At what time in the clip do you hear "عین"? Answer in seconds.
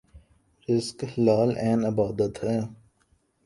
1.57-1.81